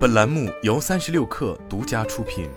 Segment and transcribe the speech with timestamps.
[0.00, 2.48] 本栏目由三十六氪独家出品。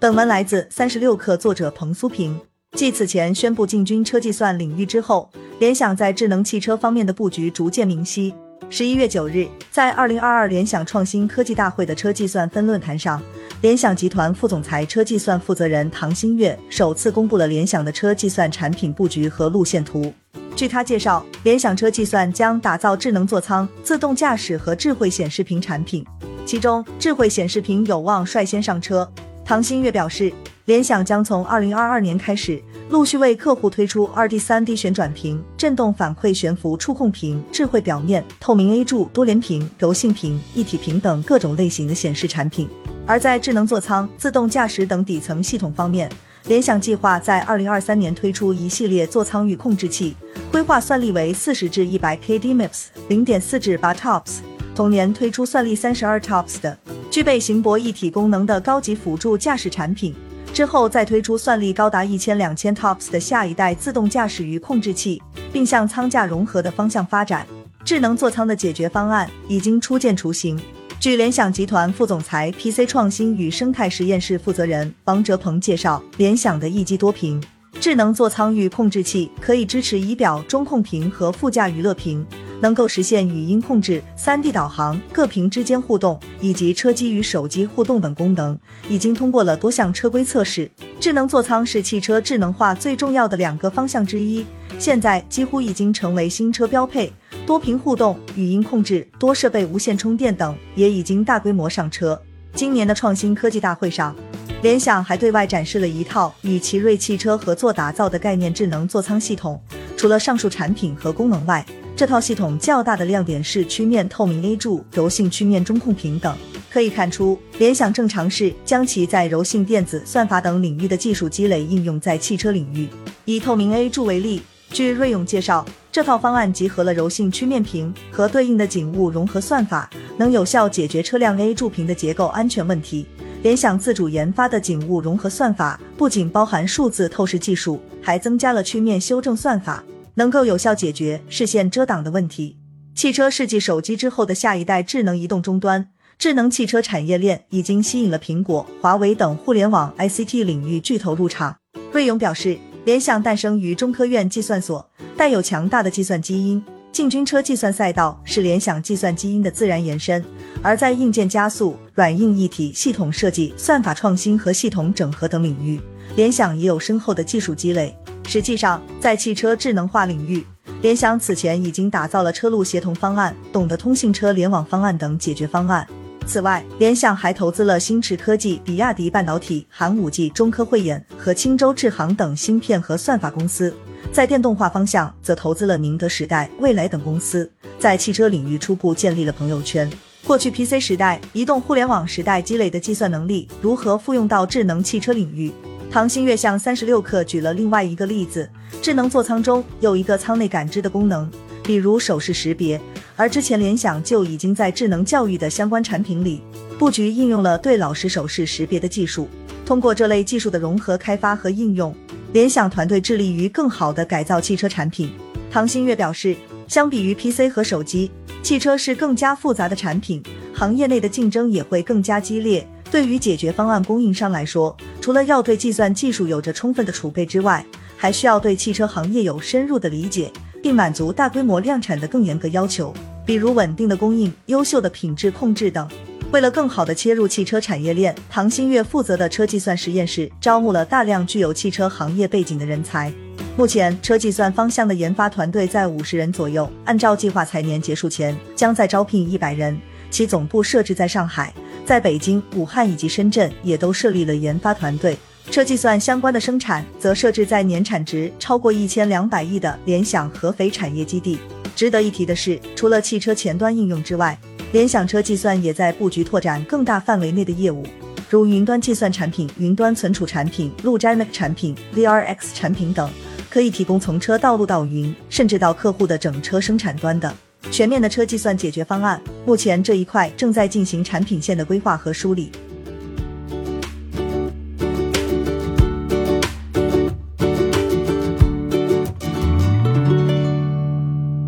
[0.00, 2.40] 本文来自三十六氪，作者彭苏平。
[2.72, 8.32] 继此前宣布进军车计算领域之后，联想在智能汽车方面的布局逐渐明晰。
[8.70, 13.22] 十一月九日，在二零二二联想创新科技大会的车计算分论坛上，
[13.60, 20.10] 联想集团副总裁、车计算负责人唐新月首次公布了联想的车计算产品布局和路线图。
[20.56, 26.04] 据他介绍，联想车计算将打造智能座舱、自动驾驶和智慧显示屏产品，
[26.46, 29.10] 其中智慧显示屏有望率先上车。
[29.44, 30.32] 唐新月表示，
[30.66, 42.68] 联想将从二零二二年开始，陆续为客户推出二 D、三 D 旋转屏、震动反馈悬浮触控屏、智慧表面、透明 A 柱、多联屏、柔性屏、一体屏等各种类型的显示产品。
[43.06, 46.08] 而在智能座舱、自动驾驶等底层系统方面，
[46.46, 50.14] 联想计划在二零二三年推出一系列座舱域控制器。
[50.52, 54.40] 规划算力为四十至一百 k DMIPS，零点四至八 TOPS。
[54.74, 56.76] 同年推出算力三十二 TOPS 的
[57.10, 60.14] 具备行博一体功能的高级辅助驾驶产品。
[60.52, 65.20] 之后再推出算力高达一千两千 TOPS 的下一代自动驾驶与控制器，
[65.52, 67.46] 并向舱架融合的方向发展。
[67.84, 70.60] 智能座舱的解决方案已经初见雏形。
[71.00, 77.42] 据联想集团副总裁、PC 创新与生态实验室负责人王哲鹏介绍，联想的一机多屏。
[77.78, 82.24] 智能座舱域控制器可以支持仪表、中控屏和副驾娱乐屏，
[82.60, 90.70] 能够实现语音控制、3D 导航、各屏之间互动以及车机与手机互动等功能，已经通过了多项车规测试。
[90.98, 94.46] 智能座舱是汽车智能化最重要的两个方向之一，
[94.78, 97.12] 现在几乎已经成为新车标配。
[97.46, 102.18] 多屏互动、语音控制、多设备无线充电等也已经大规模上车。
[102.54, 104.16] 今年的创新科技大会上。
[104.62, 109.60] 联想还对外展示了一套与奇瑞汽车合作打造的概念智能座舱系统。
[109.94, 116.34] 除了上述产品和功能外，这套系统较大的亮点是曲面透明 A 柱、柔性曲面中控屏等。
[116.70, 122.88] 可以看出，联想正尝试将其在柔性电子、算法等领域的技术积累应用在汽车领域。
[123.26, 124.40] 以透明 A 柱为例，
[124.70, 133.06] 据瑞永介绍，这套方案集合了柔性曲面屏和对应的景物融合算法，能有效解决车辆 A 柱屏的结构安全问题。
[133.44, 139.84] 联想自主研发的景物融合算法不仅包含数字透视技术，还增加了曲面修正算法，
[140.14, 142.56] 能够有效解决视线遮挡的问题。
[142.96, 151.54] 汽车世纪手机之后的下一代智能移动终端，智能汽车产业链已经吸引了苹果、华为等互联网 ICT 领域巨头入场。
[151.92, 156.62] 瑞勇表示，联想诞生于中科院计算所，带有强大的计算基因。
[156.92, 160.24] 进军车计算赛道是联想计算基因的自然延伸，
[160.62, 165.80] 而在硬件加速、软硬一体、系统设计、算法创新和系统整合等领域，
[166.14, 167.96] 联想也有深厚的技术积累。
[168.28, 170.46] 实际上，在汽车智能化领域，
[170.82, 175.84] 联想此前已经打造了车路协同方案、懂得通信车联网方案等解决方案。
[176.26, 183.74] 此外，联想还投资了星驰科技、比亚迪半导体、寒武纪、中科慧眼和青州智行等芯片和算法公司。
[184.12, 187.50] 在电动化方向，则投资了宁德时代、蔚来等公司。
[187.78, 189.90] 在汽车领域初步建立了朋友圈。
[190.26, 195.52] 过去 PC 时代、移动互联网时代积累的计算能力，如何复用到智能汽车领域？
[195.90, 198.48] 唐新月向三十六氪举了另外一个例子：
[198.80, 201.30] 智能座舱中有一个舱内感知的功能，
[201.62, 202.80] 比如手势识别。
[203.16, 206.42] 而之前联想就已经在智能教育的相关产品里
[206.78, 209.28] 布局应用了对老师手势识别的技术。
[209.64, 211.94] 通过这类技术的融合开发和应用。
[212.34, 215.08] 联想团队致力于更好地改造汽车产品。
[215.52, 216.34] 唐新月表示，
[216.66, 218.10] 相比于 PC 和手机，
[218.42, 220.20] 汽车是更加复杂的产品，
[220.52, 222.68] 行业内的竞争也会更加激烈。
[222.90, 227.64] 对于解决方案供应商来说，除了要对计算技术有着充分的储备之外，
[227.96, 230.28] 还需要对汽车行业有深入的理解，
[230.60, 232.92] 并满足大规模量产的更严格要求，
[233.24, 235.88] 比如稳定的供应、优秀的品质控制等。
[236.34, 243.12] 为了更好地切入汽车产业链，唐新月负责的车计算实验室招募了大量具有汽车行业背景的人才。
[243.56, 249.80] 目前，车计算方向的研发团队在五十人左右，按照计划，财年结束前将在招聘一百人。
[250.10, 251.54] 其总部设置在上海，
[251.86, 255.16] 在北京、武汉以及深圳也都设立了研发团队。
[255.52, 261.38] 车计算相关的生产则设置在年产值超过一千两百亿的联想合肥产业基地。
[261.76, 264.36] 值得一提的是，除了汽车前端应用之外，
[264.74, 267.86] 联想车计算也在布局拓展更大范围内的业务，
[268.28, 273.08] 如云端计算产品、云端存储产品、路摘 Mac 产品、VRX 产品等，
[273.48, 277.32] 可以提供从车到路到云，甚至到客户的整车生产端的
[277.70, 279.22] 全面的车计算解决方案。
[279.46, 282.50] 目前这一块正在进行产品线的规划和梳理。